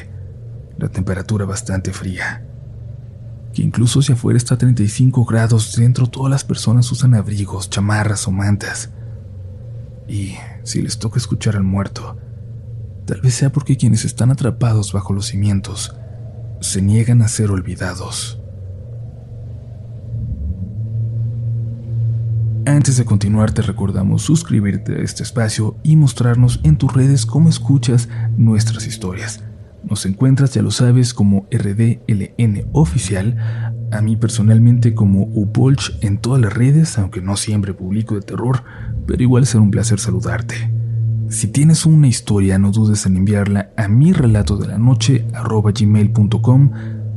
la 0.77 0.89
temperatura 0.89 1.45
bastante 1.45 1.91
fría, 1.91 2.45
que 3.53 3.61
incluso 3.61 4.01
si 4.01 4.13
afuera 4.13 4.38
está 4.38 4.55
a 4.55 4.57
35 4.57 5.25
grados, 5.25 5.75
dentro 5.75 6.07
todas 6.07 6.29
las 6.29 6.43
personas 6.43 6.91
usan 6.91 7.15
abrigos, 7.15 7.69
chamarras 7.69 8.27
o 8.27 8.31
mantas. 8.31 8.91
Y 10.07 10.35
si 10.63 10.81
les 10.81 11.00
toca 11.00 11.17
escuchar 11.17 11.55
al 11.55 11.63
muerto, 11.63 12.17
Tal 13.12 13.20
vez 13.20 13.34
sea 13.34 13.51
porque 13.51 13.75
quienes 13.75 14.06
están 14.06 14.32
atrapados 14.32 14.94
bajo 14.94 15.12
los 15.12 15.25
cimientos 15.25 15.94
se 16.62 16.82
niegan 16.82 17.22
a 17.22 17.27
ser 17.27 17.51
olvidados. 17.51 18.39
Antes 22.65 22.96
de 22.96 23.03
continuar 23.03 23.51
te 23.51 23.63
recordamos 23.63 24.22
suscribirte 24.22 24.96
a 24.96 25.00
este 25.00 25.24
espacio 25.24 25.75
y 25.84 25.98
mostrarnos 25.98 26.62
en 26.63 26.77
tus 26.77 26.94
redes 26.94 27.25
cómo 27.25 27.50
escuchas 27.50 28.08
nuestras 28.38 28.88
historias. 28.88 29.44
Nos 29.84 30.06
encuentras, 30.06 30.53
ya 30.53 30.62
lo 30.62 30.72
sabes, 30.72 31.13
como 31.13 31.48
RDLN 31.51 32.70
Oficial, 32.72 33.75
a 33.91 34.01
mí 34.01 34.15
personalmente 34.15 34.94
como 34.94 35.24
Upolch 35.24 35.98
en 36.00 36.18
todas 36.18 36.39
las 36.39 36.53
redes, 36.53 36.98
aunque 36.98 37.22
no 37.22 37.36
siempre 37.36 37.74
publico 37.74 38.15
de 38.15 38.22
terror, 38.22 38.63
pero 39.06 39.22
igual 39.22 39.46
será 39.46 39.63
un 39.63 39.72
placer 39.72 40.00
saludarte. 40.00 40.80
Si 41.31 41.47
tienes 41.47 41.85
una 41.85 42.09
historia, 42.09 42.59
no 42.59 42.71
dudes 42.71 43.05
en 43.05 43.15
enviarla 43.15 43.71
a 43.77 43.88
mi 43.88 44.11
relato 44.11 44.57
de 44.57 44.67
la 44.67 44.77
noche 44.77 45.25
gmail.com. 45.31 46.71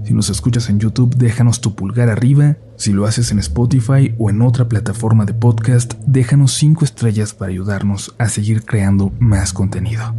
Si 0.04 0.14
nos 0.14 0.30
escuchas 0.30 0.70
en 0.70 0.78
YouTube, 0.78 1.16
déjanos 1.16 1.60
tu 1.60 1.74
pulgar 1.74 2.08
arriba. 2.08 2.56
Si 2.76 2.92
lo 2.92 3.06
haces 3.06 3.32
en 3.32 3.40
Spotify 3.40 4.14
o 4.16 4.30
en 4.30 4.40
otra 4.40 4.68
plataforma 4.68 5.24
de 5.24 5.34
podcast, 5.34 5.94
déjanos 6.06 6.54
5 6.54 6.84
estrellas 6.84 7.34
para 7.34 7.50
ayudarnos 7.50 8.14
a 8.18 8.28
seguir 8.28 8.64
creando 8.64 9.12
más 9.18 9.52
contenido. 9.52 10.14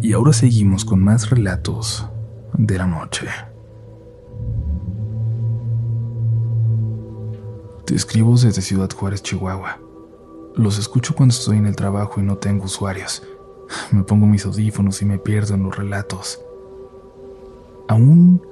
Y 0.00 0.12
ahora 0.12 0.32
seguimos 0.32 0.84
con 0.84 1.02
más 1.02 1.28
relatos 1.28 2.08
de 2.56 2.78
la 2.78 2.86
noche. 2.86 3.26
Te 7.86 7.96
escribo 7.96 8.38
desde 8.38 8.62
Ciudad 8.62 8.90
Juárez, 8.92 9.20
Chihuahua. 9.24 9.80
Los 10.56 10.78
escucho 10.78 11.14
cuando 11.14 11.34
estoy 11.34 11.58
en 11.58 11.66
el 11.66 11.76
trabajo 11.76 12.18
y 12.18 12.24
no 12.24 12.38
tengo 12.38 12.64
usuarios. 12.64 13.22
Me 13.90 14.04
pongo 14.04 14.26
mis 14.26 14.46
audífonos 14.46 15.02
y 15.02 15.04
me 15.04 15.18
pierdo 15.18 15.54
en 15.54 15.64
los 15.64 15.76
relatos. 15.76 16.40
Aún... 17.88 18.42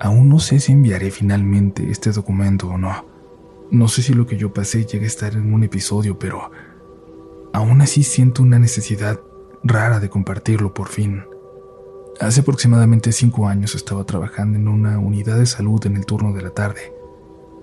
Aún 0.00 0.28
no 0.28 0.40
sé 0.40 0.58
si 0.58 0.72
enviaré 0.72 1.12
finalmente 1.12 1.88
este 1.88 2.10
documento 2.10 2.66
o 2.66 2.78
no. 2.78 3.04
No 3.70 3.86
sé 3.86 4.02
si 4.02 4.12
lo 4.12 4.26
que 4.26 4.36
yo 4.36 4.52
pasé 4.52 4.86
llega 4.86 5.04
a 5.04 5.06
estar 5.06 5.34
en 5.34 5.54
un 5.54 5.62
episodio, 5.62 6.18
pero... 6.18 6.50
Aún 7.52 7.80
así 7.80 8.02
siento 8.02 8.42
una 8.42 8.58
necesidad 8.58 9.20
rara 9.62 10.00
de 10.00 10.10
compartirlo 10.10 10.74
por 10.74 10.88
fin. 10.88 11.22
Hace 12.18 12.40
aproximadamente 12.40 13.12
cinco 13.12 13.46
años 13.46 13.76
estaba 13.76 14.02
trabajando 14.02 14.58
en 14.58 14.66
una 14.66 14.98
unidad 14.98 15.38
de 15.38 15.46
salud 15.46 15.86
en 15.86 15.96
el 15.96 16.06
turno 16.06 16.32
de 16.32 16.42
la 16.42 16.50
tarde. 16.50 16.92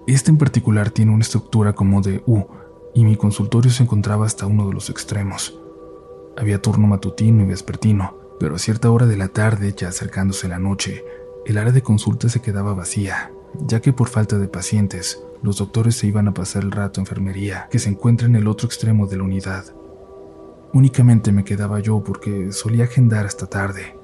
Este 0.08 0.32
en 0.32 0.38
particular 0.38 0.90
tiene 0.90 1.12
una 1.12 1.24
estructura 1.24 1.74
como 1.74 2.02
de 2.02 2.24
U, 2.26 2.46
y 2.94 3.04
mi 3.04 3.16
consultorio 3.16 3.72
se 3.72 3.84
encontraba 3.84 4.26
hasta 4.26 4.46
uno 4.46 4.68
de 4.68 4.74
los 4.74 4.90
extremos. 4.90 5.58
Había 6.38 6.62
turno 6.62 6.88
matutino 6.88 7.44
y 7.44 7.48
vespertino, 7.48 8.16
pero 8.40 8.56
a 8.56 8.60
cierta 8.60 8.92
hora 8.92 9.06
de 9.06 9.18
la 9.18 9.28
tarde, 9.28 9.74
ya 9.76 9.90
acercándose 9.90 10.48
la 10.48 10.60
noche, 10.60 11.04
el 11.46 11.58
área 11.58 11.72
de 11.72 11.82
consulta 11.82 12.30
se 12.30 12.42
quedaba 12.42 12.74
vacía, 12.74 13.32
ya 13.60 13.82
que 13.82 13.94
por 13.94 14.08
falta 14.08 14.38
de 14.38 14.48
pacientes, 14.48 15.24
los 15.42 15.58
doctores 15.58 15.96
se 15.96 16.08
iban 16.08 16.28
a 16.28 16.34
pasar 16.34 16.64
el 16.64 16.72
rato 16.72 17.00
a 17.00 17.04
enfermería, 17.04 17.68
que 17.72 17.80
se 17.80 17.90
encuentra 17.90 18.28
en 18.28 18.36
el 18.36 18.48
otro 18.48 18.68
extremo 18.68 19.08
de 19.08 19.18
la 19.18 19.24
unidad. 19.24 19.66
Únicamente 20.74 21.32
me 21.32 21.44
quedaba 21.44 21.80
yo 21.80 22.04
porque 22.04 22.52
solía 22.52 22.86
agendar 22.86 23.26
hasta 23.26 23.48
tarde. 23.48 23.98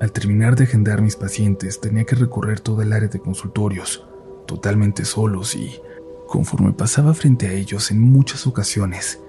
Al 0.00 0.12
terminar 0.12 0.56
de 0.56 0.64
agendar 0.64 1.02
mis 1.02 1.16
pacientes, 1.16 1.80
tenía 1.80 2.04
que 2.04 2.16
recorrer 2.16 2.60
todo 2.60 2.82
el 2.82 2.92
área 2.92 3.08
de 3.08 3.20
consultorios, 3.20 4.06
totalmente 4.46 5.04
solos 5.04 5.54
y 5.54 5.80
Conforme 6.26 6.72
pasaba 6.72 7.14
frente 7.14 7.46
a 7.46 7.52
ellos 7.52 7.90
en 7.90 8.00
muchas 8.00 8.46
ocasiones, 8.46 9.20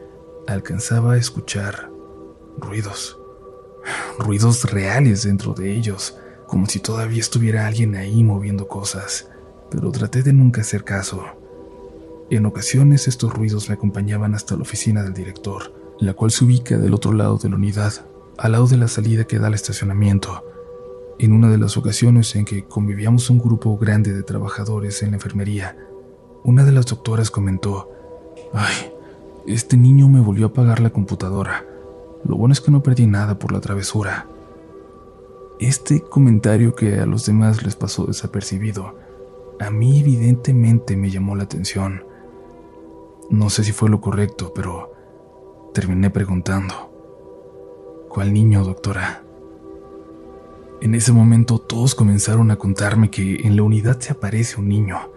alcanzaba 0.48 1.14
a 1.14 1.18
escuchar 1.18 1.92
ruidos, 2.58 3.20
ruidos 4.20 4.64
reales 4.72 5.24
dentro 5.24 5.54
de 5.54 5.74
ellos, 5.74 6.18
como 6.48 6.68
si 6.68 6.80
todavía 6.80 7.20
estuviera 7.20 7.68
alguien 7.68 7.96
ahí 7.96 8.24
moviendo 8.24 8.68
cosas, 8.68 9.30
pero 9.70 9.92
traté 9.92 10.24
de 10.24 10.34
nunca 10.34 10.62
hacer 10.62 10.84
caso. 10.84 11.24
En 12.30 12.46
ocasiones 12.46 13.08
estos 13.08 13.34
ruidos 13.34 13.70
me 13.70 13.76
acompañaban 13.76 14.34
hasta 14.34 14.56
la 14.56 14.62
oficina 14.62 15.04
del 15.04 15.14
director, 15.14 15.74
la 16.00 16.14
cual 16.14 16.32
se 16.32 16.46
ubica 16.46 16.78
del 16.78 16.94
otro 16.94 17.14
lado 17.14 17.38
de 17.38 17.50
la 17.50 17.56
unidad, 17.56 17.94
al 18.38 18.54
lado 18.54 18.68
de 18.68 18.78
la 18.78 18.88
salida 18.88 19.26
que 19.26 19.40
da 19.40 19.48
al 19.48 19.54
estacionamiento. 19.54 20.44
En 21.20 21.34
una 21.34 21.50
de 21.50 21.58
las 21.58 21.78
ocasiones 21.78 22.36
en 22.36 22.46
que 22.46 22.66
convivíamos 22.66 23.30
un 23.30 23.40
grupo 23.40 23.78
grande 23.78 24.12
de 24.12 24.24
trabajadores 24.24 25.02
en 25.04 25.12
la 25.12 25.18
enfermería, 25.18 25.78
una 26.46 26.64
de 26.64 26.72
las 26.72 26.86
doctoras 26.86 27.32
comentó, 27.32 27.90
ay, 28.54 28.92
este 29.48 29.78
niño 29.78 30.08
me 30.08 30.20
volvió 30.20 30.46
a 30.46 30.50
apagar 30.50 30.80
la 30.80 30.92
computadora. 30.92 31.66
Lo 32.24 32.38
bueno 32.38 32.54
es 32.54 32.62
que 32.62 32.70
no 32.70 32.84
perdí 32.84 33.08
nada 33.08 33.40
por 33.40 33.52
la 33.52 33.60
travesura. 33.62 34.28
Este 35.60 36.02
comentario 36.02 36.76
que 36.76 37.00
a 37.00 37.08
los 37.08 37.26
demás 37.26 37.64
les 37.64 37.76
pasó 37.76 38.06
desapercibido, 38.06 38.96
a 39.60 39.72
mí 39.72 40.00
evidentemente 40.00 40.96
me 40.96 41.10
llamó 41.10 41.36
la 41.36 41.46
atención. 41.46 42.04
No 43.32 43.50
sé 43.50 43.64
si 43.64 43.72
fue 43.72 43.90
lo 43.90 44.00
correcto, 44.00 44.54
pero 44.54 44.94
terminé 45.74 46.12
preguntando. 46.12 48.06
¿Cuál 48.08 48.34
niño, 48.34 48.64
doctora? 48.64 49.24
En 50.80 50.94
ese 50.94 51.12
momento 51.12 51.58
todos 51.58 51.96
comenzaron 51.96 52.52
a 52.52 52.58
contarme 52.58 53.10
que 53.10 53.48
en 53.48 53.56
la 53.56 53.64
unidad 53.64 54.00
se 54.00 54.12
aparece 54.12 54.62
un 54.62 54.70
niño, 54.70 55.15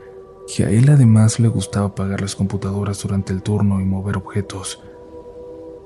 que 0.49 0.64
a 0.64 0.71
él 0.71 0.88
además 0.88 1.38
le 1.40 1.49
gustaba 1.49 1.87
apagar 1.87 2.23
las 2.23 2.35
computadoras 2.35 3.02
durante 3.02 3.33
el 3.33 3.43
turno 3.43 3.81
y 3.81 3.85
mover 3.85 4.17
objetos. 4.17 4.83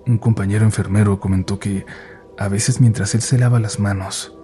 Un 0.06 0.18
compañero 0.18 0.64
enfermero 0.64 1.18
comentó 1.18 1.58
que 1.58 1.84
a 2.38 2.48
veces 2.48 2.80
mientras 2.80 3.14
él 3.14 3.22
se 3.22 3.38
lava 3.38 3.58
las 3.58 3.80
manos, 3.80 4.36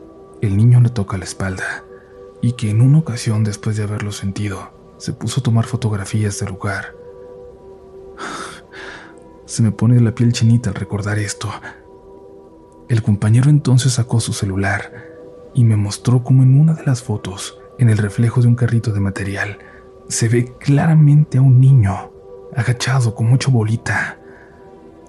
el 0.43 0.57
niño 0.57 0.81
le 0.81 0.91
toca 0.91 1.19
la 1.19 1.25
espalda 1.25 1.85
y 2.41 2.53
que 2.53 2.71
en 2.71 2.81
una 2.81 2.99
ocasión 2.99 3.45
después 3.45 3.77
de 3.77 3.85
haberlo 3.85 4.13
sentido, 4.13 4.71
se 4.99 5.13
puso 5.13 5.41
a 5.41 5.43
tomar 5.43 5.65
fotografías 5.65 6.39
del 6.41 6.51
lugar. 6.51 6.95
Se 9.47 9.63
me 9.63 9.73
pone 9.73 9.99
la 10.01 10.15
piel 10.15 10.35
chinita 10.35 10.69
al 10.69 10.77
recordar 10.77 11.19
esto. 11.19 11.49
El 12.89 13.03
compañero 13.03 13.49
entonces 13.49 13.95
sacó 13.95 14.21
su 14.21 14.35
celular 14.35 14.93
y 15.55 15.65
me 15.65 15.77
mostró 15.77 16.23
cómo 16.23 16.43
en 16.43 16.61
una 16.61 16.75
de 16.75 16.85
las 16.85 17.03
fotos, 17.03 17.59
en 17.79 17.89
el 17.89 17.97
reflejo 17.97 18.43
de 18.43 18.49
un 18.49 18.57
carrito 18.57 18.93
de 18.93 19.01
material, 19.01 19.59
se 20.09 20.29
ve 20.29 20.55
claramente 20.59 21.39
a 21.39 21.43
un 21.43 21.61
niño, 21.61 22.11
agachado 22.57 23.15
con 23.15 23.29
mucho 23.29 23.51
bolita. 23.51 24.19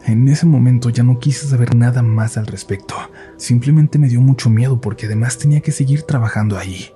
En 0.06 0.28
ese 0.28 0.46
momento 0.46 0.90
ya 0.90 1.04
no 1.04 1.20
quise 1.20 1.48
saber 1.48 1.76
nada 1.76 2.02
más 2.02 2.38
al 2.38 2.48
respecto, 2.48 2.96
simplemente 3.38 3.98
me 3.98 4.10
dio 4.10 4.22
mucho 4.22 4.50
miedo 4.50 4.80
porque 4.82 5.06
además 5.06 5.38
tenía 5.38 5.62
que 5.62 5.72
seguir 5.72 6.04
trabajando 6.04 6.58
ahí. 6.58 6.92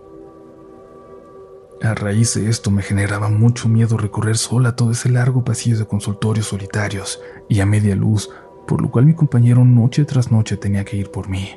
A 1.82 1.94
raíz 1.96 2.36
de 2.36 2.50
esto 2.50 2.72
me 2.72 2.82
generaba 2.82 3.30
mucho 3.30 3.68
miedo 3.68 3.98
recorrer 3.98 4.38
sola 4.38 4.76
todo 4.76 4.92
ese 4.92 5.10
largo 5.10 5.44
pasillo 5.44 5.78
de 5.78 5.86
consultorios 5.86 6.48
solitarios 6.48 7.22
y 7.50 7.60
a 7.60 7.66
media 7.66 7.96
luz, 7.96 8.30
por 8.68 8.82
lo 8.82 8.90
cual 8.90 9.06
mi 9.06 9.16
compañero 9.16 9.66
noche 9.66 10.06
tras 10.06 10.32
noche 10.32 10.56
tenía 10.56 10.86
que 10.86 10.96
ir 10.96 11.12
por 11.12 11.28
mí. 11.28 11.50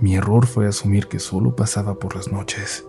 Mi 0.00 0.16
error 0.16 0.46
fue 0.46 0.66
asumir 0.66 1.06
que 1.06 1.20
solo 1.20 1.56
pasaba 1.56 1.98
por 1.98 2.16
las 2.16 2.30
noches. 2.30 2.84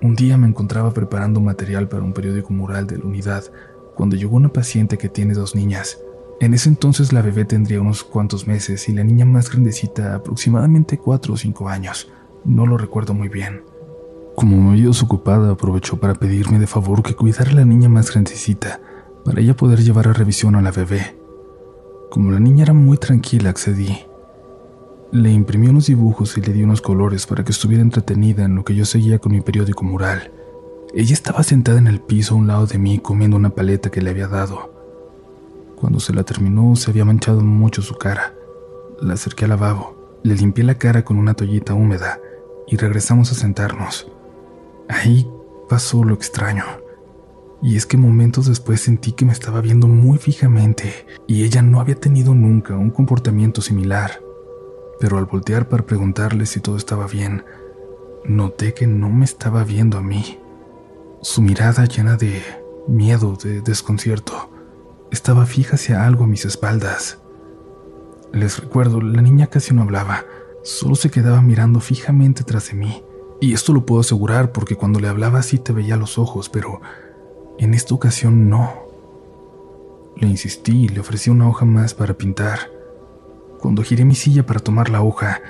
Un 0.00 0.14
día 0.14 0.36
me 0.36 0.46
encontraba 0.46 0.92
preparando 0.92 1.40
material 1.40 1.88
para 1.88 2.04
un 2.04 2.12
periódico 2.12 2.52
mural 2.52 2.86
de 2.86 2.98
la 2.98 3.04
unidad 3.04 3.44
cuando 3.96 4.14
llegó 4.14 4.36
una 4.36 4.52
paciente 4.52 4.96
que 4.96 5.08
tiene 5.08 5.34
dos 5.34 5.56
niñas. 5.56 5.98
En 6.40 6.54
ese 6.54 6.68
entonces 6.68 7.12
la 7.12 7.20
bebé 7.20 7.44
tendría 7.44 7.80
unos 7.80 8.04
cuantos 8.04 8.46
meses 8.46 8.88
y 8.88 8.92
la 8.92 9.02
niña 9.02 9.24
más 9.24 9.50
grandecita 9.50 10.14
aproximadamente 10.14 10.98
cuatro 10.98 11.34
o 11.34 11.36
cinco 11.36 11.68
años. 11.68 12.08
No 12.44 12.64
lo 12.64 12.78
recuerdo 12.78 13.12
muy 13.12 13.28
bien. 13.28 13.62
Como 14.36 14.56
me 14.70 14.76
vio 14.76 14.92
ocupada, 14.92 15.50
aprovechó 15.50 15.98
para 15.98 16.14
pedirme 16.14 16.60
de 16.60 16.68
favor 16.68 17.02
que 17.02 17.16
cuidara 17.16 17.50
a 17.50 17.54
la 17.54 17.64
niña 17.64 17.88
más 17.88 18.12
grandecita, 18.12 18.80
para 19.24 19.40
ella 19.40 19.56
poder 19.56 19.82
llevar 19.82 20.06
a 20.06 20.12
revisión 20.12 20.54
a 20.54 20.62
la 20.62 20.70
bebé. 20.70 21.16
Como 22.08 22.30
la 22.30 22.38
niña 22.38 22.62
era 22.62 22.72
muy 22.72 22.98
tranquila, 22.98 23.50
accedí. 23.50 24.07
Le 25.10 25.32
imprimí 25.32 25.68
unos 25.68 25.86
dibujos 25.86 26.36
y 26.36 26.42
le 26.42 26.52
di 26.52 26.62
unos 26.62 26.82
colores 26.82 27.26
para 27.26 27.42
que 27.42 27.52
estuviera 27.52 27.82
entretenida 27.82 28.44
en 28.44 28.54
lo 28.54 28.64
que 28.64 28.74
yo 28.74 28.84
seguía 28.84 29.18
con 29.18 29.32
mi 29.32 29.40
periódico 29.40 29.82
mural. 29.82 30.30
Ella 30.92 31.14
estaba 31.14 31.42
sentada 31.42 31.78
en 31.78 31.86
el 31.86 32.00
piso 32.00 32.34
a 32.34 32.38
un 32.38 32.46
lado 32.46 32.66
de 32.66 32.78
mí 32.78 32.98
comiendo 32.98 33.36
una 33.36 33.50
paleta 33.50 33.90
que 33.90 34.02
le 34.02 34.10
había 34.10 34.28
dado. 34.28 34.70
Cuando 35.76 35.98
se 35.98 36.12
la 36.12 36.24
terminó 36.24 36.76
se 36.76 36.90
había 36.90 37.06
manchado 37.06 37.40
mucho 37.40 37.80
su 37.80 37.94
cara. 37.94 38.34
La 39.00 39.14
acerqué 39.14 39.44
al 39.46 39.50
lavabo, 39.50 40.20
le 40.24 40.34
limpié 40.34 40.64
la 40.64 40.76
cara 40.76 41.04
con 41.04 41.16
una 41.16 41.32
toallita 41.32 41.72
húmeda 41.72 42.20
y 42.66 42.76
regresamos 42.76 43.32
a 43.32 43.34
sentarnos. 43.34 44.10
Ahí 44.90 45.26
pasó 45.70 46.04
lo 46.04 46.12
extraño. 46.12 46.64
Y 47.62 47.76
es 47.76 47.86
que 47.86 47.96
momentos 47.96 48.46
después 48.46 48.82
sentí 48.82 49.12
que 49.12 49.24
me 49.24 49.32
estaba 49.32 49.62
viendo 49.62 49.88
muy 49.88 50.18
fijamente 50.18 51.06
y 51.26 51.44
ella 51.44 51.62
no 51.62 51.80
había 51.80 51.94
tenido 51.94 52.34
nunca 52.34 52.76
un 52.76 52.90
comportamiento 52.90 53.62
similar. 53.62 54.27
Pero 55.00 55.18
al 55.18 55.26
voltear 55.26 55.68
para 55.68 55.86
preguntarle 55.86 56.46
si 56.46 56.60
todo 56.60 56.76
estaba 56.76 57.06
bien, 57.06 57.44
noté 58.24 58.74
que 58.74 58.86
no 58.86 59.10
me 59.10 59.24
estaba 59.24 59.64
viendo 59.64 59.98
a 59.98 60.02
mí. 60.02 60.38
Su 61.22 61.42
mirada 61.42 61.84
llena 61.84 62.16
de 62.16 62.42
miedo, 62.86 63.36
de 63.42 63.60
desconcierto, 63.60 64.50
estaba 65.10 65.46
fija 65.46 65.76
hacia 65.76 66.06
algo 66.06 66.24
a 66.24 66.28
mis 66.28 66.44
espaldas. 66.44 67.18
Les 68.32 68.58
recuerdo, 68.60 69.00
la 69.00 69.22
niña 69.22 69.46
casi 69.46 69.74
no 69.74 69.82
hablaba, 69.82 70.24
solo 70.62 70.94
se 70.94 71.10
quedaba 71.10 71.40
mirando 71.40 71.80
fijamente 71.80 72.44
tras 72.44 72.68
de 72.68 72.74
mí 72.74 73.02
y 73.40 73.52
esto 73.52 73.72
lo 73.72 73.86
puedo 73.86 74.00
asegurar 74.00 74.52
porque 74.52 74.74
cuando 74.74 74.98
le 74.98 75.08
hablaba 75.08 75.38
así 75.38 75.58
te 75.58 75.72
veía 75.72 75.96
los 75.96 76.18
ojos, 76.18 76.48
pero 76.48 76.80
en 77.58 77.74
esta 77.74 77.94
ocasión 77.94 78.50
no. 78.50 78.88
Le 80.16 80.26
insistí 80.26 80.84
y 80.84 80.88
le 80.88 81.00
ofrecí 81.00 81.30
una 81.30 81.48
hoja 81.48 81.64
más 81.64 81.94
para 81.94 82.14
pintar. 82.14 82.58
Cuando 83.58 83.82
giré 83.82 84.04
mi 84.04 84.14
silla 84.14 84.46
para 84.46 84.60
tomar 84.60 84.88
la 84.88 85.02
hoja, 85.02 85.40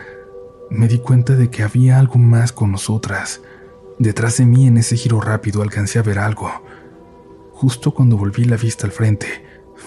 me 0.71 0.88
di 0.88 0.99
cuenta 0.99 1.35
de 1.35 1.51
que 1.51 1.62
había 1.62 1.99
algo 1.99 2.18
más 2.18 2.53
con 2.53 2.73
nosotras. 2.73 3.42
Detrás 3.99 4.38
de 4.38 4.47
mí 4.47 4.66
en 4.66 4.79
ese 4.79 4.97
giro 4.97 5.21
rápido 5.21 5.62
alcancé 5.62 5.99
a 5.99 6.03
ver 6.03 6.18
algo. 6.18 6.51
Justo 7.53 7.92
cuando 7.92 8.16
volví 8.16 8.44
la 8.44 8.57
vista 8.57 8.87
al 8.87 8.92
frente, 8.92 9.27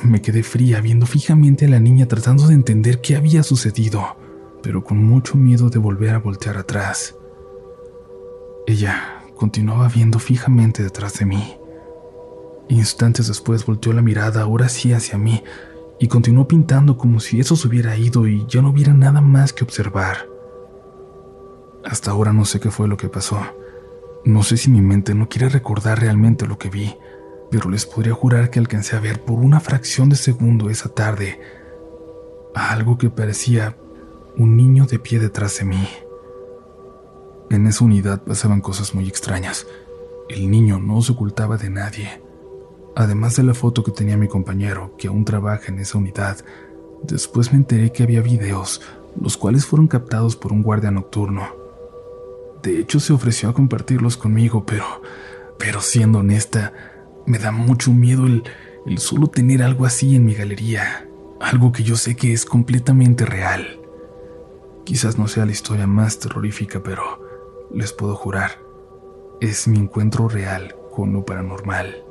me 0.04 0.22
quedé 0.22 0.44
fría 0.44 0.82
viendo 0.82 1.06
fijamente 1.06 1.66
a 1.66 1.70
la 1.70 1.80
niña 1.80 2.08
tratando 2.08 2.48
de 2.48 2.54
entender 2.54 3.02
qué 3.02 3.16
había 3.16 3.44
sucedido, 3.44 4.18
pero 4.62 4.84
con 4.84 5.04
mucho 5.04 5.36
miedo 5.36 5.70
de 5.70 5.80
volver 5.80 6.14
a 6.14 6.20
voltear 6.20 6.58
atrás. 6.58 7.16
Ella 8.68 9.24
continuaba 9.36 9.88
viendo 9.88 10.20
fijamente 10.20 10.84
detrás 10.84 11.18
de 11.18 11.26
mí. 11.26 11.58
Instantes 12.70 13.28
después 13.28 13.66
volteó 13.66 13.94
la 13.94 14.02
mirada, 14.02 14.44
ahora 14.44 14.70
sí 14.70 14.94
hacia 14.94 15.18
mí, 15.18 15.44
y 16.02 16.08
continuó 16.08 16.48
pintando 16.48 16.98
como 16.98 17.20
si 17.20 17.40
eso 17.40 17.56
se 17.56 17.68
hubiera 17.68 17.96
ido 17.96 18.26
y 18.26 18.44
ya 18.48 18.64
no 18.64 18.72
hubiera 18.72 18.92
nada 18.92 19.22
más 19.22 19.54
que 19.54 19.64
observar. 19.64 20.28
Hasta 21.86 22.10
ahora 22.10 22.34
no 22.34 22.44
sé 22.44 22.60
qué 22.60 22.72
fue 22.72 22.88
lo 22.88 22.98
que 22.98 23.08
pasó. 23.08 23.40
No 24.26 24.42
sé 24.42 24.58
si 24.58 24.72
mi 24.72 24.82
mente 24.82 25.14
no 25.14 25.30
quiere 25.30 25.48
recordar 25.48 26.00
realmente 26.00 26.48
lo 26.48 26.58
que 26.58 26.72
vi, 26.72 26.98
pero 27.52 27.70
les 27.70 27.86
podría 27.86 28.16
jurar 28.16 28.50
que 28.50 28.58
alcancé 28.58 28.96
a 28.96 29.00
ver 29.00 29.24
por 29.24 29.38
una 29.38 29.60
fracción 29.60 30.10
de 30.10 30.16
segundo 30.16 30.72
esa 30.72 30.90
tarde 30.90 31.40
algo 32.56 32.98
que 32.98 33.12
parecía 33.12 33.78
un 34.38 34.58
niño 34.58 34.88
de 34.88 34.98
pie 34.98 35.20
detrás 35.20 35.60
de 35.60 35.66
mí. 35.66 35.88
En 37.52 37.68
esa 37.68 37.86
unidad 37.86 38.24
pasaban 38.24 38.62
cosas 38.62 38.96
muy 38.96 39.08
extrañas. 39.08 39.68
El 40.30 40.50
niño 40.50 40.80
no 40.80 41.00
se 41.04 41.12
ocultaba 41.12 41.58
de 41.58 41.70
nadie. 41.70 42.22
Además 42.96 43.38
de 43.38 43.44
la 43.44 43.54
foto 43.54 43.84
que 43.84 43.92
tenía 43.92 44.18
mi 44.18 44.28
compañero, 44.28 44.96
que 44.98 45.08
aún 45.08 45.24
trabaja 45.24 45.68
en 45.68 45.80
esa 45.80 45.98
unidad, 45.98 46.38
después 47.04 47.52
me 47.52 47.58
enteré 47.58 47.92
que 47.92 48.04
había 48.04 48.22
videos, 48.22 48.82
los 49.20 49.38
cuales 49.38 49.66
fueron 49.66 49.88
captados 49.88 50.36
por 50.36 50.52
un 50.52 50.62
guardia 50.62 50.92
nocturno. 50.92 51.48
De 52.62 52.80
hecho, 52.80 53.00
se 53.00 53.14
ofreció 53.14 53.50
a 53.50 53.54
compartirlos 53.54 54.18
conmigo, 54.18 54.66
pero, 54.66 54.86
pero 55.58 55.82
siendo 55.82 56.20
honesta, 56.20 56.74
me 57.26 57.40
da 57.40 57.52
mucho 57.52 57.92
miedo 57.92 58.26
el, 58.26 58.44
el 58.86 59.00
solo 59.00 59.28
tener 59.28 59.64
algo 59.64 59.86
así 59.86 60.16
en 60.16 60.26
mi 60.26 60.34
galería, 60.34 61.08
algo 61.40 61.72
que 61.72 61.84
yo 61.84 61.96
sé 61.96 62.16
que 62.16 62.34
es 62.34 62.46
completamente 62.46 63.26
real. 63.26 63.80
Quizás 64.84 65.18
no 65.18 65.28
sea 65.28 65.46
la 65.46 65.54
historia 65.54 65.88
más 65.88 66.20
terrorífica, 66.20 66.84
pero 66.84 67.04
les 67.74 67.94
puedo 67.94 68.16
jurar, 68.16 68.60
es 69.40 69.68
mi 69.68 69.80
encuentro 69.80 70.28
real 70.28 70.76
con 70.94 71.14
lo 71.14 71.26
paranormal. 71.26 72.11